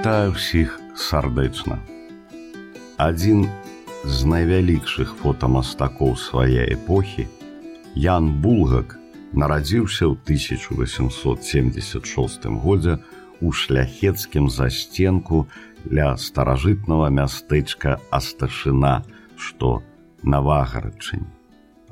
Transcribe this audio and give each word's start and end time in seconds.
Вітаю 0.00 0.32
ўсіх 0.32 0.80
сардэчна. 0.96 1.76
Адзін 2.96 3.52
з 4.08 4.24
найвялікшых 4.32 5.20
фотамастакоў 5.20 6.16
свае 6.16 6.64
эпохі, 6.72 7.28
Ян 7.92 8.40
Булгак 8.40 8.96
нарадзіўся 9.36 10.08
ў 10.08 10.16
1876 10.24 12.48
годзе 12.64 13.04
у 13.44 13.52
шляхецкім 13.52 14.48
засценку 14.48 15.52
ля 15.84 16.16
старажытнага 16.16 17.12
мястэчка 17.20 18.00
Асташына, 18.08 19.04
што 19.36 19.84
на 20.24 20.40
вагарчыне. 20.40 21.28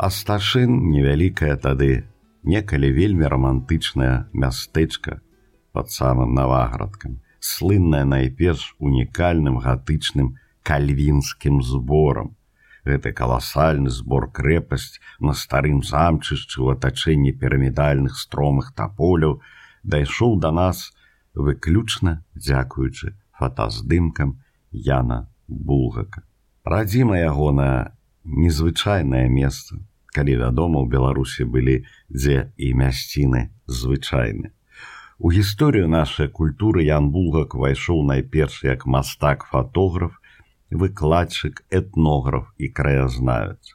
Асташын 0.01 0.97
невялікая 0.97 1.61
тады, 1.61 2.09
некалі 2.41 2.89
вельмі 2.89 3.29
рамантычнае 3.29 4.33
мястэчка 4.33 5.21
под 5.77 5.93
самым 5.93 6.33
наваградкам, 6.33 7.21
слынная 7.41 8.05
найперш 8.05 8.75
унікальным 8.79 9.59
гатычным 9.63 10.37
кальвінскім 10.63 11.63
зборам. 11.63 12.35
Гэты 12.85 13.13
каласальны 13.13 13.91
збор 13.91 14.31
крэпасць 14.33 15.01
на 15.21 15.35
старым 15.35 15.83
замчышчы 15.85 16.63
ў 16.63 16.79
атачэнні 16.79 17.33
пірамідальных 17.37 18.17
стромых 18.17 18.73
таполяў 18.75 19.41
дайшоў 19.83 20.39
да 20.41 20.51
нас 20.53 20.93
выключна 21.35 22.25
дзякуючы 22.35 23.15
фотаздымкам 23.39 24.41
Яна 24.71 25.29
Булгака. 25.49 26.25
Радзіма 26.65 27.17
ягоная 27.19 27.97
незвычайнае 28.25 29.29
месца, 29.33 29.79
калі 30.13 30.37
вядома, 30.45 30.81
у 30.85 30.87
Беларусі 30.87 31.45
былі 31.45 31.85
дзе 32.09 32.53
і 32.57 32.75
мясціны 32.75 33.49
звычайны. 33.65 34.53
У 35.19 35.33
гісторыю 35.35 35.89
нашай 35.91 36.29
культуры 36.31 36.85
Ян 36.87 37.11
Булгак 37.11 37.57
увайшоў 37.59 38.05
найперш 38.07 38.63
як 38.63 38.85
мастак-фатограф, 38.87 40.13
выкладчык, 40.71 41.65
этнограф 41.75 42.53
і 42.57 42.69
краязнавец. 42.71 43.75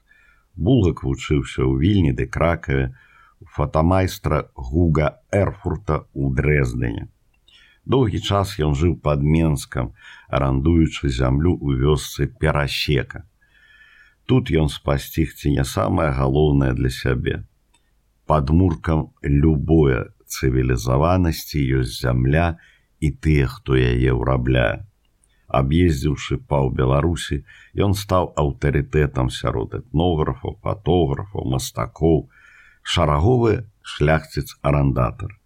Булгак 0.56 1.04
вучыўся 1.04 1.68
ў 1.68 1.84
вільні 1.84 2.16
ды 2.16 2.32
кракаве, 2.32 2.96
фотамайстра 3.44 4.48
Гуга 4.56 5.20
Эрфурта 5.36 6.08
ў 6.16 6.32
Дрэздыне. 6.32 7.12
Доўгі 7.84 8.24
час 8.24 8.56
ён 8.64 8.72
жыў 8.72 8.96
пад 9.04 9.20
Менскам, 9.20 9.92
арандуючы 10.32 11.12
зямлю 11.12 11.60
ў 11.60 11.76
вёсцы 11.76 12.32
перасека. 12.32 13.28
Тут 14.32 14.48
ён 14.48 14.72
спасціг 14.72 15.36
ці 15.36 15.60
не 15.60 15.68
самае 15.68 16.16
галоўнае 16.16 16.72
для 16.72 16.88
сябе. 16.88 17.44
Падмуркам 18.32 19.12
любое 19.20 20.16
цывілізаванасці 20.34 21.62
ёсць 21.80 22.00
зямля 22.02 22.48
і 23.00 23.12
тыя, 23.24 23.48
хто 23.52 23.78
яе 23.78 24.12
ўрабляе. 24.18 24.86
Аб'ездзіўшы 25.54 26.40
паў 26.50 26.72
Беларусі, 26.80 27.44
ён 27.86 27.94
стаў 27.94 28.32
аўтарытэтам 28.44 29.30
сярод 29.30 29.76
этнографаў, 29.80 30.58
фатографаў, 30.66 31.46
мастакоў, 31.54 32.30
шараговы 32.82 33.54
шляхціц 33.84 34.58
арандатар. 34.62 35.38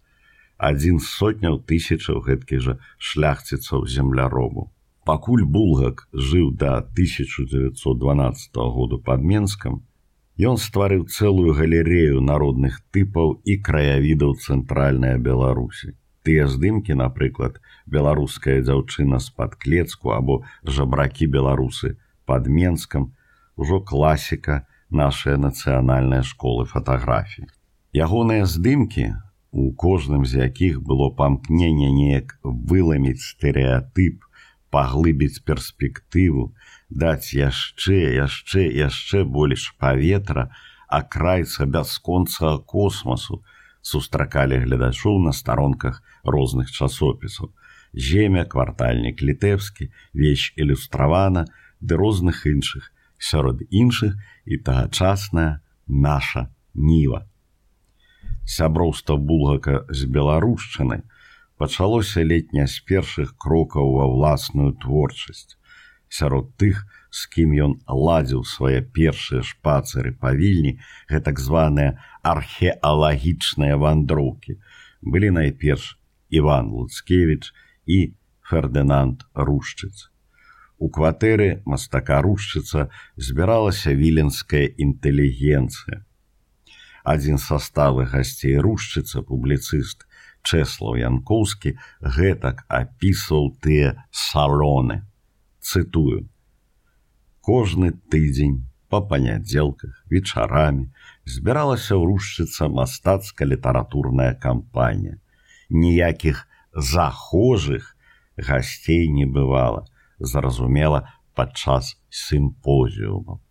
Адзін 0.58 0.98
з 0.98 1.10
сотняў 1.18 1.60
тысячаў 1.70 2.22
гэткіх 2.26 2.60
жа 2.64 2.74
шляхціцаў 2.98 3.86
земляробу. 3.86 4.70
Пакуль 5.04 5.44
булгак 5.44 6.08
жыў 6.12 6.50
да 6.62 6.78
1912 6.96 8.56
году 8.56 8.98
пад 8.98 9.22
Менскам, 9.22 9.82
Ён 10.38 10.54
стварыў 10.62 11.00
цэлую 11.10 11.50
галерею 11.58 12.20
народных 12.22 12.78
тыпаў 12.94 13.42
і 13.42 13.58
краявідаў 13.58 14.36
цэнтральная 14.38 15.18
Беларусі. 15.18 15.98
Тыя 16.22 16.46
здымкі, 16.46 16.94
напрыклад, 16.94 17.58
беларуская 17.90 18.62
дзяўчына 18.62 19.18
з-пад 19.18 19.58
клецку 19.58 20.14
або 20.14 20.44
жабракі 20.62 21.26
беларусы 21.26 21.98
пад 22.22 22.46
Менскам, 22.46 23.10
ужо 23.56 23.80
класіка 23.82 24.62
нашай 24.90 25.42
нацыянальнай 25.42 26.22
школы 26.22 26.70
фатаграфіі. 26.70 27.50
Ягоныя 27.90 28.46
здымкі, 28.46 29.18
у 29.50 29.74
кожным 29.74 30.22
з 30.22 30.46
якіх 30.46 30.78
было 30.86 31.10
памкненне 31.10 31.90
неяк 31.90 32.38
выламіць 32.44 33.26
стэеатып, 33.26 34.22
паглыбіць 34.70 35.42
перспектыву, 35.42 36.54
даць 36.88 37.34
яшчэ 37.34 38.16
яшчэ 38.16 38.64
яшчэ 38.72 39.24
больш 39.24 39.74
паветра 39.78 40.48
акрайца 40.88 41.66
бясконцага 41.66 42.58
космасу 42.64 43.42
сустракалі 43.82 44.58
гледачоў 44.64 45.18
на 45.20 45.32
старонках 45.32 46.02
розных 46.24 46.70
часопісаў. 46.72 47.52
Земя 47.92 48.44
квартальнік 48.44 49.20
літэўскі 49.22 49.88
вещь 50.12 50.52
ілюстравана 50.56 51.44
ды 51.80 51.96
розных 51.96 52.44
іншых 52.46 52.92
сярод 53.18 53.62
іншых 53.70 54.16
і 54.44 54.58
тагачасная 54.58 55.60
наша 55.86 56.48
ніва. 56.74 57.26
Сяброўства 58.44 59.16
булгака 59.16 59.84
з 59.88 60.08
беларушчынай 60.08 61.04
пачалося 61.58 62.22
летня 62.24 62.66
з 62.66 62.80
першых 62.80 63.36
крокаў 63.36 63.92
ва 63.98 64.08
ўласную 64.08 64.72
творчасць 64.80 65.57
сярод 66.08 66.56
тых, 66.56 66.84
з 67.10 67.20
кім 67.32 67.54
ён 67.64 67.72
ладзіў 67.88 68.44
свае 68.44 68.80
першыя 68.82 69.42
шпацары 69.44 70.12
павільні, 70.12 70.78
гэтак 71.08 71.40
званыя 71.40 71.96
археалагічныя 72.22 73.76
вандроўкі, 73.80 74.58
былі 75.02 75.30
найперш 75.38 75.96
Іван 76.28 76.68
Луцкевич 76.72 77.52
і 77.86 78.12
Фердынанд 78.44 79.24
Рушчыц. 79.34 80.08
У 80.78 80.88
кватэры 80.94 81.62
мастака 81.66 82.20
рушчыца 82.22 82.88
збіралася 83.16 83.92
віленская 83.98 84.68
інтэлігенцыя. 84.78 86.04
Адзін 87.02 87.40
са 87.42 87.58
сталых 87.58 88.12
гасцей 88.14 88.60
рушчыца 88.60 89.24
публіцыст 89.26 90.04
Чэслаў 90.46 91.00
Янкоўскі 91.02 91.74
гэтак 92.00 92.62
апісваў 92.68 93.56
тыя 93.64 93.96
салоны 94.12 95.02
цытую 95.68 96.18
кожны 97.48 97.90
тыдзень 98.12 98.58
по 98.92 99.00
панядзелках 99.10 100.04
вечарамі 100.12 100.86
збіралася 101.36 101.98
ўрушчыцца 102.02 102.68
мастацка-літаратурная 102.78 104.32
кампанія. 104.46 105.18
Ніякіх 105.68 106.46
захожых 106.92 107.92
гасцей 108.36 109.12
не 109.18 109.26
бывала 109.26 109.84
зразумела 110.18 111.04
падчас 111.34 111.96
сімпозіуму 112.08 113.42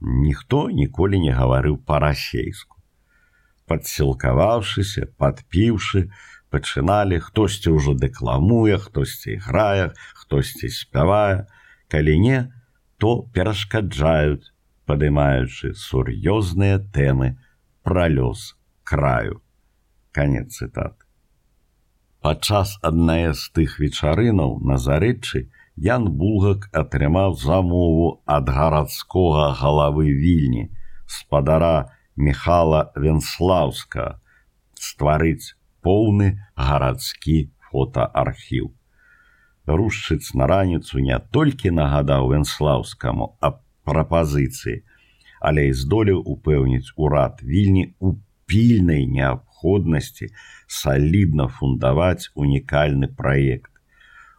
ніхто 0.00 0.70
ніколі 0.70 1.18
не 1.20 1.32
гаварыў 1.32 1.78
па-расейску. 1.88 2.76
Падсілкаваўшыся 3.66 5.08
падпіўшы 5.18 6.06
пачыналі 6.50 7.18
хтосьці 7.22 7.74
ўжо 7.76 7.94
дэкламуе 7.98 8.78
хтосьці 8.82 9.38
грае 9.46 9.92
хтосьці 10.14 10.70
спявае, 10.70 11.46
калі 11.88 12.14
не, 12.18 12.38
то 12.98 13.28
перашкаджаюць, 13.34 14.52
падымаючы 14.86 15.74
сур'ёзныя 15.74 16.78
тэмы 16.94 17.34
пра 17.82 18.06
лёс 18.08 18.54
краю. 18.84 19.42
Канец 20.12 20.56
цытат. 20.56 20.94
Падчас 22.22 22.78
аднае 22.82 23.34
з 23.34 23.50
тых 23.54 23.78
вечарынаў 23.82 24.58
на 24.62 24.78
зарэчы 24.82 25.46
Ян 25.76 26.06
Булгак 26.18 26.70
атрымаў 26.72 27.34
замову 27.36 28.22
ад 28.24 28.48
гарадскога 28.48 29.52
галавы 29.60 30.08
вільні, 30.08 30.70
спадара 31.06 31.92
Михала 32.16 32.80
Венслаўска 32.96 34.06
стварыць 34.80 35.52
поўны 35.86 36.32
гарадскі 36.68 37.38
фотоархіў 37.70 38.74
рушчыц 39.66 40.34
на 40.34 40.46
раніцу 40.46 40.98
не 40.98 41.18
толькі 41.30 41.70
нагадаў 41.70 42.30
венслаўскаму 42.30 43.34
аб 43.40 43.58
прапазіцыі, 43.86 44.82
але 45.40 45.68
і 45.70 45.72
здолеў 45.72 46.22
упэўніць 46.22 46.94
урад 46.96 47.42
вільні 47.42 47.94
у 48.00 48.14
пільнай 48.46 49.06
неабходнасці 49.06 50.30
салідна 50.66 51.48
фундаваць 51.48 52.30
унікальны 52.34 53.08
праект. 53.08 53.70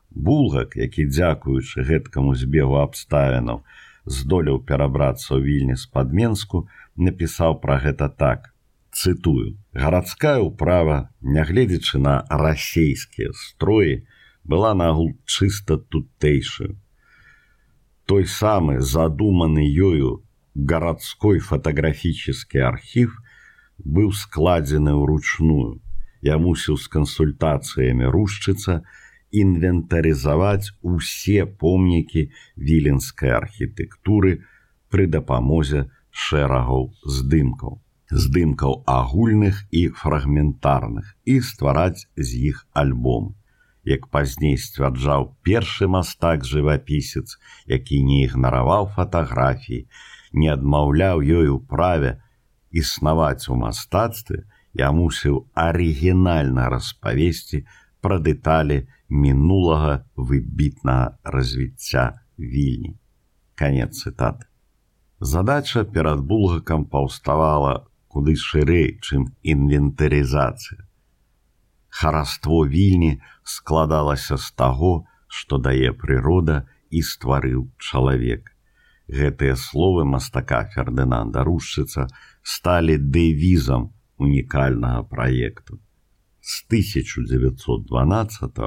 Булгак, 0.10 0.76
які 0.76 1.06
дзякуючы 1.06 1.84
гэткаму 1.84 2.36
збегу 2.36 2.80
абставінаў, 2.82 3.64
здолеў 4.06 4.64
перабрацца 4.64 5.36
ў 5.36 5.44
вільні 5.44 5.76
з 5.76 5.86
падменску, 5.92 6.68
напісаў 6.96 7.60
пра 7.62 7.78
гэта 7.84 8.08
так. 8.10 8.52
Цытую: 8.98 9.62
гарадская 9.78 10.42
ўправа, 10.42 11.14
нягледзячы 11.22 12.00
на 12.02 12.14
расейскія 12.44 13.30
строі, 13.38 14.08
была 14.42 14.74
нагул 14.74 15.12
чыста 15.26 15.78
тутэйшую. 15.78 16.82
Той 18.10 18.26
самы 18.26 18.82
задуманы 18.82 19.68
ёю 19.90 20.26
гарадской 20.56 21.38
фотаграфічны 21.38 22.66
архів 22.72 23.14
быў 23.78 24.10
складзены 24.18 24.98
ўручную. 24.98 25.78
Я 26.26 26.42
мусіў 26.42 26.82
з 26.82 26.90
кансультацыямі 26.98 28.10
рушчыца 28.10 28.82
інвентарызаваць 29.30 30.74
усе 30.82 31.46
помнікі 31.46 32.30
віленскай 32.58 33.30
архітэктуры 33.46 34.40
пры 34.90 35.06
дапамозе 35.06 35.86
шэрагаў 36.10 36.96
здымкаў 37.06 37.84
здымкаў 38.12 38.83
агульных 38.88 39.63
і 39.71 39.88
фрагментарных 40.01 41.15
і 41.25 41.39
ствараць 41.50 42.07
з 42.15 42.30
іх 42.51 42.63
альбом 42.74 43.33
як 43.88 44.07
пазней 44.12 44.57
сцвярджаў 44.59 45.31
першы 45.48 45.88
мастак 45.92 46.45
жывапісец 46.48 47.36
які 47.74 48.04
не 48.04 48.24
ігнараваў 48.27 48.92
фатаграфіі 48.95 49.88
не 50.33 50.54
адмаўляў 50.54 51.24
ёй 51.24 51.51
у 51.56 51.59
праве 51.59 52.15
існаваць 52.71 53.50
у 53.50 53.59
мастацтве 53.59 54.44
я 54.77 54.92
мусіў 54.92 55.44
арыгінальна 55.68 56.69
распавесці 56.69 57.65
пра 58.01 58.19
дэталі 58.24 58.86
мінулага 59.09 60.06
выбітнага 60.15 61.18
развіцця 61.24 62.21
вільні. 62.38 62.95
Канец 63.56 64.04
цытаты. 64.04 64.45
Задача 65.19 65.83
перад 65.83 66.21
булгакам 66.21 66.86
паўставала 66.86 67.88
куды 68.07 68.36
шырэй, 68.36 69.00
чым 69.01 69.36
інвентарызацыя. 69.44 70.88
Хараство 71.89 72.68
вільні 72.68 73.21
складалася 73.44 74.38
з 74.38 74.51
таго, 74.51 75.06
што 75.27 75.57
дае 75.57 75.94
прырода 75.94 76.68
і 76.89 77.01
стварыў 77.01 77.71
чалавек. 77.77 78.54
Гэтыя 79.07 79.56
словы 79.56 80.06
мастака 80.06 80.69
Фердынанда 80.74 81.44
Рушчыца 81.48 82.07
сталі 82.44 82.98
дэвізам 82.98 83.94
унікальнага 84.18 85.04
праекту. 85.04 85.80
З 86.42 86.63
1912 86.68 88.57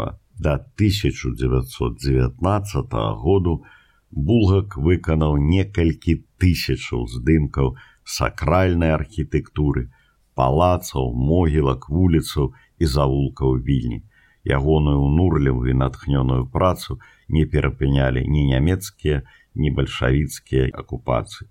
до 0.40 0.52
1919 0.52 2.92
году 3.25 3.64
Булгак 4.10 4.76
выканаў 4.76 5.38
некалькі 5.38 6.26
тысячаў 6.42 7.06
здымкаў 7.06 7.76
сакральнай 8.11 8.93
архітэктуры, 8.97 9.89
палацаў, 10.35 11.12
могілак, 11.31 11.89
вуліцаў 11.89 12.53
і 12.79 12.85
завулкаў 12.95 13.59
вільні. 13.69 14.03
Ягоную 14.45 14.99
унурлівую 15.05 15.71
і 15.71 15.77
натхнёную 15.77 16.45
працу 16.53 16.99
не 17.29 17.45
перапынялі 17.45 18.25
ні 18.27 18.47
нямецкія, 18.53 19.23
ні 19.55 19.71
бальшавіцкія 19.77 20.71
акупацыі. 20.83 21.49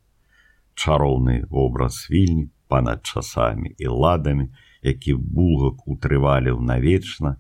Чароўны 0.74 1.46
вобраз 1.50 2.08
вільні 2.10 2.50
панад 2.68 3.06
часамі 3.06 3.76
і 3.78 3.88
ладамі, 3.88 4.50
які 4.82 5.14
булгак 5.14 5.88
утрываліў 5.88 6.62
навечна, 6.62 7.38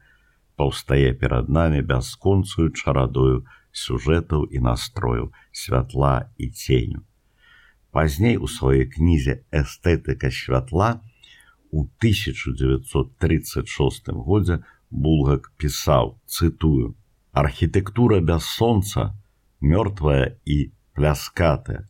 паўстае 0.55 1.13
перад 1.13 1.49
намі 1.49 1.81
бясконцую 1.81 2.69
чарадою 2.71 3.45
сюжэтаў 3.71 4.49
і 4.51 4.59
настрою 4.59 5.31
святла 5.51 6.29
і 6.37 6.49
ценю. 6.49 7.08
Пазней 7.91 8.37
у 8.37 8.47
сваёй 8.47 8.85
кнізе 8.85 9.43
эстэтыка 9.51 10.29
святла 10.29 11.01
у 11.71 11.87
1936 12.01 14.09
годзе 14.13 14.63
булгак 14.89 15.51
пісаў 15.57 16.19
цытую 16.25 16.95
архітэктура 17.31 18.21
без 18.21 18.45
сонца 18.45 19.15
мёртвая 19.61 20.37
і 20.45 20.71
пляскатая. 20.93 21.87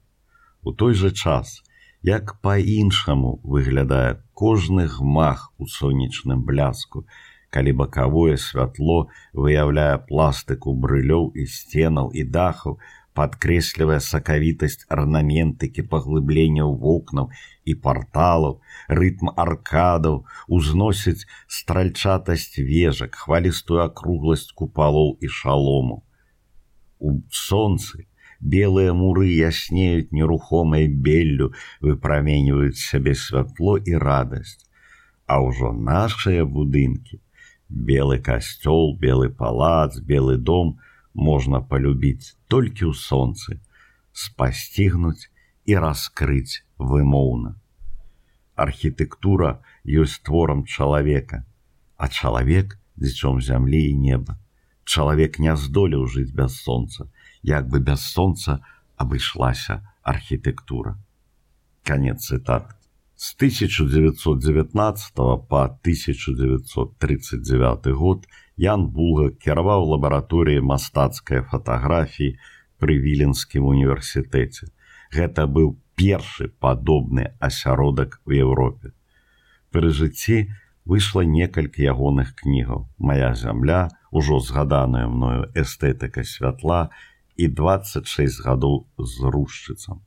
У 0.63 0.73
той 0.73 0.93
жа 0.93 1.11
час 1.11 1.63
як 2.03 2.39
па-іншаму 2.43 3.39
выглядае 3.43 4.23
кожны 4.33 4.87
гмах 4.87 5.51
у 5.57 5.67
сонечным 5.67 6.43
бляску 6.47 7.05
калі 7.49 7.73
бакавое 7.81 8.37
святло 8.37 9.09
выяўляе 9.33 9.97
пластыку 10.09 10.73
брылёў 10.85 11.31
і 11.35 11.45
сценаў 11.49 12.11
і 12.13 12.23
дахаў, 12.23 12.77
падкрэслівае 13.19 13.99
сакавітасць 14.07 14.85
арнаментыкі 14.95 15.83
паглыбленняў 15.93 16.75
вокнаў 16.83 17.31
і 17.71 17.75
парталаў, 17.85 18.53
рытм 18.99 19.31
аркадаў, 19.45 20.21
узносіць 20.47 21.27
стральчатасць 21.59 22.55
вежак, 22.69 23.19
хвалістую 23.23 23.81
акругласць 23.87 24.53
купалоў 24.61 25.17
і 25.19 25.31
шалому. 25.39 25.99
У 26.99 27.19
сонцы 27.43 28.07
белыя 28.39 28.95
муры 28.95 29.27
яснеюць 29.27 30.15
нерухомай 30.15 30.87
беллю, 30.87 31.51
выпраменьваюць 31.83 32.79
сябе 32.79 33.15
святло 33.15 33.77
і 33.77 33.99
радасць. 33.99 34.63
А 35.27 35.43
ўжо 35.45 35.73
нашыя 35.75 36.45
будынкі, 36.45 37.19
белы 37.69 38.17
касцёл 38.19 38.95
белы 38.97 39.29
палац 39.29 39.99
белы 39.99 40.37
дом 40.37 40.77
можна 41.19 41.59
полюбіць 41.71 42.35
толькі 42.47 42.83
ў 42.89 42.93
сонцы 42.95 43.59
спасцігнуць 44.25 45.27
і 45.69 45.73
раскрыць 45.85 46.63
вымоўна 46.91 47.51
архітэктура 48.67 49.49
ёсць 50.03 50.19
творам 50.27 50.61
чалавека 50.65 51.43
а 51.97 52.07
чалавек 52.07 52.79
дзічом 52.95 53.41
зямлі 53.41 53.91
і 53.91 53.95
неба. 53.95 54.37
Чалавек 54.83 55.39
не 55.39 55.55
здолеў 55.55 56.07
жыць 56.07 56.35
без 56.35 56.61
сонца 56.63 57.07
як 57.43 57.69
бы 57.69 57.79
без 57.79 58.01
сонца 58.15 58.59
абышлася 58.97 59.81
архітэктура 60.03 60.97
конец 61.83 62.27
цытаты 62.27 62.73
С 63.15 63.35
1919 63.35 65.15
по 65.15 65.63
1939 65.63 67.87
год 67.87 68.27
Ян 68.59 68.87
Буга 68.91 69.29
кіраваў 69.43 69.85
лабараторыі 69.93 70.59
мастацкай 70.69 71.43
фатаграфіі 71.51 72.33
пры 72.83 72.97
віленскім 73.05 73.67
універсітэце. 73.71 74.67
Гэта 75.15 75.45
быў 75.47 75.77
першы 75.95 76.49
падобны 76.59 77.29
асяродак 77.39 78.19
у 78.27 78.35
Еўропе. 78.35 78.91
Пры 79.71 79.93
жыцці 79.95 80.51
выйшла 80.83 81.23
некалькі 81.23 81.87
ягоных 81.87 82.35
кнігаў. 82.35 82.83
Мая 82.99 83.31
зямля, 83.39 83.87
ужо 84.11 84.43
згаданая 84.43 85.07
мною 85.07 85.47
эстэтыка 85.55 86.27
святла 86.27 86.89
і 87.39 87.47
26 87.47 88.43
гадоў 88.43 88.85
з 88.99 89.35
рушчыцам 89.37 90.03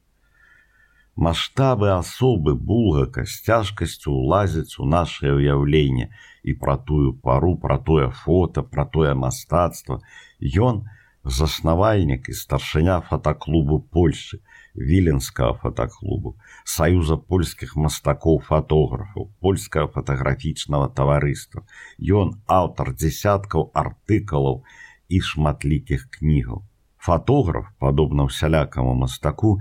маштабы 1.17 1.93
асобы 1.93 2.55
булгака 2.57 3.25
з 3.29 3.43
цяжкасцю 3.45 4.13
ўлазяць 4.17 4.81
у 4.81 4.89
нашее 4.89 5.37
ўяўленне 5.37 6.09
і 6.43 6.53
пра 6.57 6.77
тую 6.77 7.13
пару 7.13 7.57
пра 7.57 7.79
тое 7.79 8.09
фото 8.11 8.63
пра 8.63 8.85
тое 8.85 9.15
мастацтва. 9.15 10.01
Ён 10.41 10.85
заснавальнік 11.25 12.29
і 12.29 12.35
старшыня 12.35 13.01
фотоклубу 13.01 13.79
польшчы 13.93 14.41
віленскага 14.75 15.55
фотоклубу 15.63 16.35
саюза 16.65 17.17
польскіх 17.17 17.77
мастакоў 17.77 18.41
фатографаў 18.49 19.29
польскага 19.41 19.93
фотаграфічнага 19.93 20.89
таварыства. 20.97 21.63
Ён 22.01 22.41
аўтар 22.49 22.97
дзясяткаў 22.97 23.71
артыкулаў 23.75 24.65
і 25.09 25.21
шматлікіх 25.21 26.09
кнігаў. 26.17 26.65
Фотограф 26.97 27.69
падобна 27.79 28.27
ўсялякаму 28.31 28.95
мастаку 28.95 29.59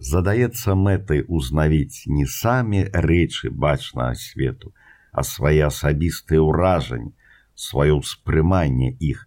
задаецца 0.00 0.74
мэтай 0.74 1.22
узнавіць 1.28 2.04
не 2.06 2.26
самі 2.26 2.84
рэчы 2.92 3.50
бачнага 3.50 4.14
свету, 4.14 4.72
а 5.12 5.22
свае 5.24 5.66
асабістыя 5.66 6.42
ўражанні, 6.42 7.14
сваё 7.54 8.00
ўспрыманне 8.02 8.92
іх. 9.00 9.24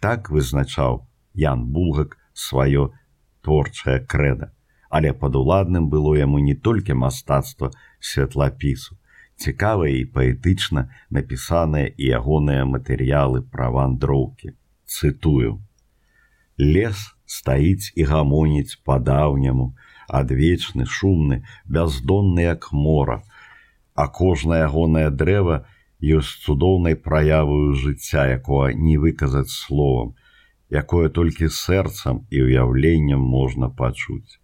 Так 0.00 0.30
вызначаў 0.30 1.04
Ян 1.34 1.66
Булгак 1.72 2.16
сваё 2.32 2.90
творчае 3.44 4.00
крэда, 4.00 4.50
але 4.88 5.12
падуладным 5.12 5.88
было 5.92 6.16
яму 6.16 6.40
не 6.40 6.54
толькі 6.54 6.96
мастацтва 6.96 7.70
светлапісу, 8.00 8.96
цікавыя 9.36 9.94
і 10.00 10.08
паэтычна 10.16 10.88
напісаныя 11.10 11.92
і 11.96 12.10
ягоныя 12.20 12.64
матэрыялы 12.64 13.44
пра 13.52 13.70
вандроўкі. 13.76 14.56
Цытую: 14.84 15.60
Лес 16.58 17.14
стаіць 17.36 17.92
і 17.94 18.08
гамоніць 18.12 18.78
па-даўняму, 18.84 19.72
адвечны 20.20 20.86
шумны 20.98 21.42
бяздонны 21.66 22.48
як 22.50 22.72
мора 22.72 23.22
а 23.94 24.06
кожнае 24.08 24.62
ягонае 24.66 25.08
дрэва 25.22 25.56
ёсць 26.16 26.40
цудоўнай 26.46 26.96
праяваю 27.06 27.76
жыцця 27.82 28.22
якога 28.38 28.72
не 28.86 28.96
выказаць 29.02 29.52
словам 29.54 30.14
якое 30.80 31.10
толькі 31.18 31.50
сэрцам 31.56 32.24
і 32.30 32.42
ўяўленнем 32.46 33.20
можна 33.20 33.68
пачуць. 33.82 34.38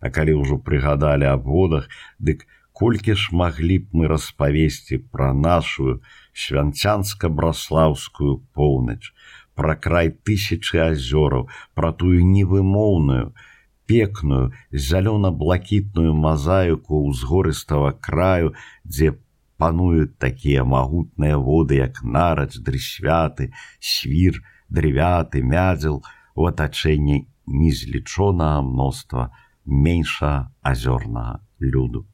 А 0.00 0.12
калі 0.16 0.36
ўжо 0.40 0.60
прыгадалі 0.66 1.26
аб 1.32 1.48
водах 1.48 1.88
дык 2.20 2.44
колькі 2.80 3.16
ж 3.22 3.34
маглі 3.40 3.78
б 3.84 4.00
мы 4.00 4.08
распавесці 4.12 5.00
пра 5.12 5.32
нашу 5.32 6.00
свянцянска-браслаўскую 6.44 8.40
поўнач 8.54 9.12
пра 9.54 9.76
край 9.76 10.10
тысячы 10.10 10.80
азёраў 10.90 11.48
пра 11.74 11.92
тую 11.92 12.20
невымоўную 12.26 13.32
пекную 13.90 14.52
зялёна-блакітную 14.70 16.14
мазаіку 16.14 17.00
ўзгорыстага 17.10 17.90
краю, 17.98 18.54
дзе 18.86 19.18
пануюць 19.58 20.14
такія 20.22 20.62
магутныя 20.64 21.36
воды, 21.36 21.82
як 21.82 21.98
нарач, 22.02 22.54
дрысвяты, 22.62 23.50
свір, 23.80 24.38
дрывяты, 24.70 25.42
мядзел 25.42 26.00
у 26.38 26.46
атачэнні 26.46 27.26
незлічонага 27.50 28.62
мноства 28.62 29.26
менша 29.66 30.54
азёрнага 30.62 31.42
люду. 31.58 32.06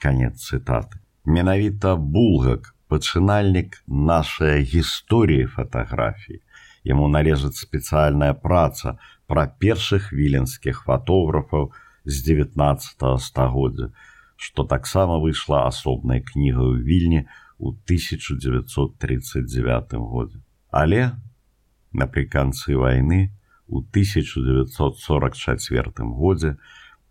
Канец 0.00 0.40
цытаты. 0.40 1.04
Менавіта 1.24 1.94
булгак, 1.96 2.74
пачынальнік 2.88 3.82
нашай 3.86 4.64
гісторыі 4.64 5.46
фатаграфіі. 5.52 6.40
Яму 6.84 7.08
належыць 7.08 7.56
спецыяльная 7.56 8.36
праца 8.36 9.00
пра 9.26 9.48
першых 9.48 10.12
віленскіх 10.12 10.84
фатографаў 10.84 11.72
з 12.04 12.20
19 12.28 13.16
стагоддзя, 13.24 13.88
што 14.36 14.68
таксама 14.68 15.16
выйшла 15.22 15.64
асобнай 15.68 16.20
кнігай 16.20 16.66
у 16.76 16.78
вільні 16.90 17.24
ў 17.56 17.72
1939 17.88 19.96
годзе. 20.12 20.44
Але 20.68 21.16
напрыканцы 21.92 22.76
вайны 22.76 23.32
у 23.66 23.80
1944 23.80 25.92
годзе 26.20 26.58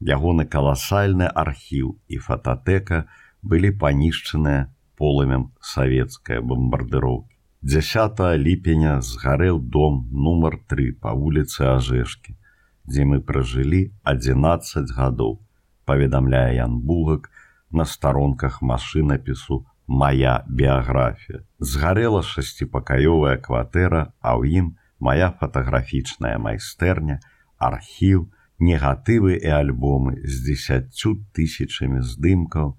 ягоны 0.03 0.45
каласальны 0.45 1.25
архіў 1.25 1.97
і 2.07 2.17
фототэка 2.21 3.07
былі 3.41 3.71
панішчаныя 3.81 4.69
полымем 4.99 5.51
савецкай 5.59 6.41
бомбардыроўкі. 6.45 7.32
10 7.63 8.19
ліпеня 8.43 8.99
згарэў 8.99 9.59
дом 9.71 9.99
нумар 10.11 10.57
3 10.67 10.99
па 10.99 11.13
вуліцы 11.15 11.63
Ажэшкі, 11.63 12.35
дзе 12.83 13.05
мы 13.07 13.19
пражылі 13.23 13.79
11 14.03 14.91
гадоў, 14.91 15.39
паведамляе 15.87 16.59
Ян 16.59 16.75
Бугак 16.83 17.31
на 17.71 17.87
старонках 17.87 18.59
машынапісу 18.59 19.63
моя 19.87 20.43
біяграфія. 20.49 21.47
Згарэла 21.59 22.19
шасціпакаёвая 22.19 23.39
кватэра, 23.39 24.11
а 24.19 24.35
ў 24.35 24.59
ім 24.59 24.75
моя 24.99 25.31
фатаграфічная 25.31 26.35
майстэрня, 26.43 27.23
архіў, 27.55 28.27
негатывы 28.59 29.39
і 29.39 29.55
альбомы 29.63 30.19
з 30.27 30.51
дзесяцю 30.51 31.15
тысячамі 31.31 32.03
здымкаў, 32.03 32.75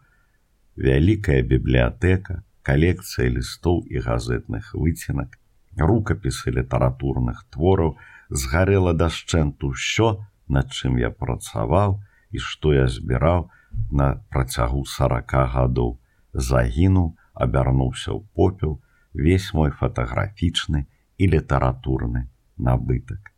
вялікая 0.77 1.41
бібліятэка, 1.41 2.45
калекцыя 2.65 3.29
лістоў 3.29 3.85
і 3.93 4.01
газетных 4.05 4.73
выцінак, 4.75 5.37
рукапісы 5.77 6.55
літаратурных 6.57 7.45
твораў 7.53 7.97
згарэла 8.31 8.97
дашчэнту 8.97 9.75
ўсё, 9.75 10.25
над 10.49 10.73
чым 10.73 10.97
я 11.01 11.11
працаваў 11.11 12.01
і 12.33 12.39
што 12.41 12.73
я 12.77 12.87
збіраў 12.89 13.51
на 13.91 14.09
працягу 14.33 14.85
сорока 14.89 15.45
гадоў 15.55 15.99
загінуў, 16.35 17.15
абярнуўся 17.35 18.11
ў 18.13 18.21
попел, 18.35 18.81
весь 19.15 19.53
мой 19.55 19.71
фатаграфічны 19.71 20.87
і 21.19 21.25
літаратурны 21.31 22.31
набытак. 22.59 23.31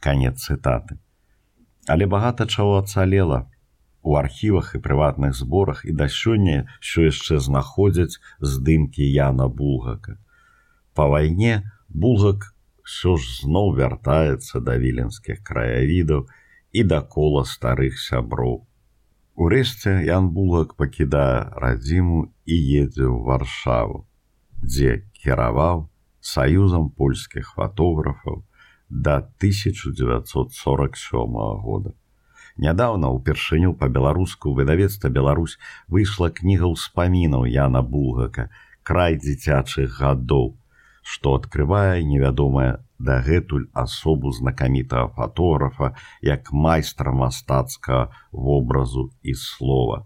Канец 0.00 0.42
цытаты. 0.44 0.98
Але 1.88 2.06
багата 2.06 2.46
чаго 2.46 2.78
ацалела 2.78 3.48
у 4.02 4.16
архівах 4.20 4.72
і 4.74 4.82
прыватных 4.84 5.34
зборах 5.38 5.84
і 5.84 5.92
да 5.92 6.08
сёння 6.10 6.66
що 6.80 7.06
яшчэ 7.08 7.38
знаходзяць 7.38 8.18
здымкі 8.40 9.06
Яна 9.06 9.48
Булгака. 9.48 10.18
Па 10.94 11.06
вайне 11.06 11.70
Булгак 11.88 12.50
ўсё 12.82 13.16
ж 13.16 13.46
зноў 13.46 13.72
вяртаецца 13.78 14.60
да 14.60 14.76
віленскіх 14.76 15.40
краявідаў 15.46 16.26
і 16.72 16.84
да 16.84 17.00
кола 17.00 17.46
старых 17.46 17.98
сяброў 18.00 18.66
Урэшце 19.34 20.04
Ян 20.04 20.28
Булак 20.36 20.74
пакідае 20.76 21.48
радзіму 21.56 22.18
і 22.44 22.56
едзе 22.80 23.08
ў 23.08 23.24
варшаву, 23.24 24.04
дзе 24.60 25.08
кіраваў 25.16 25.88
саюзам 26.20 26.90
польскіх 26.92 27.48
фатографаў 27.56 28.44
да 28.90 29.16
1947 29.40 31.32
года. 31.64 31.96
Нядаўна 32.60 33.08
ўпершыню 33.16 33.72
па-беларуску 33.80 34.52
выдавецтва 34.52 35.08
Беларусь 35.08 35.58
выйшла 35.88 36.28
кніга 36.30 36.68
ўспамінаў 36.68 37.48
Яна 37.48 37.80
Булгака, 37.82 38.50
край 38.82 39.16
дзіцячых 39.16 39.96
гадоў, 40.00 40.56
што 41.02 41.34
адкрывае 41.40 42.04
невядомая 42.04 42.84
дагэтуль 42.98 43.66
асобу 43.72 44.32
знакамітага 44.36 45.08
фатографа 45.16 45.94
як 46.22 46.52
майстра 46.52 47.12
мастацкага 47.12 48.12
вобразу 48.32 49.10
і 49.22 49.34
слова. 49.34 50.04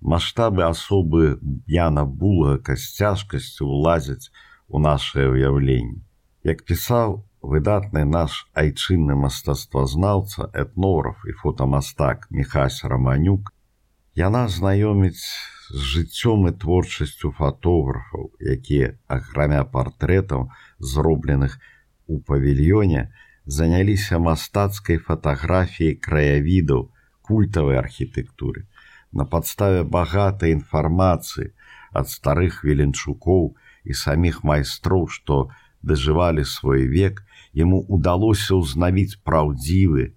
Маштабы 0.00 0.62
асобы 0.62 1.40
Яна 1.66 2.04
Булгака 2.04 2.76
з 2.76 2.92
цяжкасцю 3.00 3.66
ўлазяць 3.66 4.30
у 4.68 4.78
нашее 4.78 5.32
ўяўленне. 5.32 6.04
Як 6.44 6.62
пісаў 6.68 7.24
выдатны 7.46 8.04
наш 8.04 8.46
айчынны 8.54 9.14
мастацтвазнаўца, 9.14 10.50
этнограф 10.52 11.22
і 11.26 11.32
фотамастак 11.42 12.26
Михась 12.30 12.82
Раманюк, 12.84 13.52
яна 14.14 14.48
знаёміць 14.48 15.22
з 15.70 15.80
жыццём 15.92 16.48
і 16.50 16.52
творчасцю 16.62 17.30
фатографаў, 17.38 18.30
якія, 18.40 18.98
акрамя 19.06 19.62
партрэтаў, 19.64 20.50
зробленых 20.78 21.58
у 22.06 22.18
павільёне 22.20 23.10
заняліся 23.46 24.18
мастацкай 24.18 24.98
фатаграфіяй 24.98 25.94
краявідаў 26.02 26.90
культавай 27.22 27.78
архітэктуры. 27.78 28.66
На 29.12 29.24
падставе 29.24 29.82
багатай 29.82 30.52
інфармацыі 30.54 31.54
ад 31.94 32.10
старых 32.10 32.62
веленчукоў 32.66 33.54
і 33.86 33.92
саміх 33.94 34.42
майстроў, 34.44 35.06
што 35.08 35.50
дажывалі 35.86 36.44
свой 36.44 36.86
век, 36.90 37.22
яму 37.54 37.80
удалося 37.88 38.58
ўзнавіць 38.58 39.18
праўдзівы, 39.22 40.12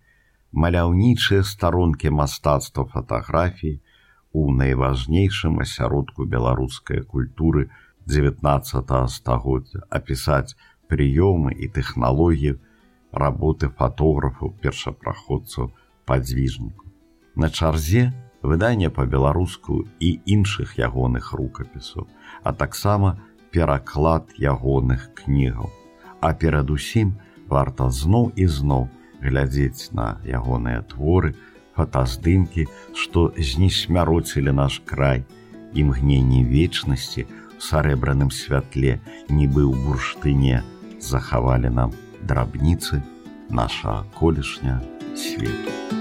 маляўнічыя 0.52 1.46
старонкі 1.46 2.10
мастацтва 2.20 2.86
фатаграфіі 2.94 3.78
у 4.34 4.50
найважнейшым 4.62 5.62
асяродку 5.66 6.26
беларускай 6.26 7.06
культуры 7.14 7.70
19 8.10 9.14
стагоддзя 9.14 9.86
апісаць 9.90 10.58
прыёмы 10.90 11.54
і 11.54 11.70
тэхналогіі 11.78 12.58
работы 13.24 13.70
фатографаў 13.70 14.54
першапраходцаў 14.64 15.72
падзвіжніку. 16.06 16.90
На 17.36 17.50
чарзе 17.50 18.10
выданне 18.42 18.90
па-беларуску 18.90 19.86
і 20.00 20.10
іншых 20.26 20.78
ягоных 20.80 21.34
рукапісаў, 21.34 22.08
а 22.44 22.54
таксама 22.54 23.18
пераклад 23.52 24.30
ягоных 24.38 25.14
кнігаў. 25.16 25.70
А 26.22 26.34
перадусім 26.34 27.16
варта 27.48 27.90
зноў 27.90 28.32
і 28.36 28.48
зноў 28.48 28.88
глядзець 29.22 29.92
на 29.92 30.20
ягоныя 30.24 30.82
творы, 30.88 31.36
фотаздымкі, 31.76 32.68
што 32.94 33.32
знесмяроцілі 33.38 34.52
наш 34.52 34.82
край, 34.86 35.24
імгненні 35.74 36.44
вечнасці, 36.44 37.28
сарэбраным 37.60 38.32
святле, 38.32 39.00
нібы 39.30 39.64
ў 39.68 39.76
бурштыне, 39.86 40.64
захавалі 41.00 41.72
нам 41.72 41.96
драбніцы 42.24 43.04
наша 43.50 44.04
колішня 44.20 44.82
свету. 45.16 45.99